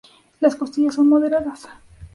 [0.39, 1.67] Las costillas son moderadas.